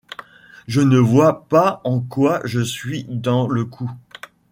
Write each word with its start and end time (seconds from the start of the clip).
Je 0.65 0.81
ne 0.81 0.97
vois 0.97 1.45
pas 1.47 1.79
en 1.83 1.99
quoi 1.99 2.41
je 2.43 2.59
suis 2.59 3.03
dans 3.07 3.47
le 3.47 3.65
coup. 3.65 3.91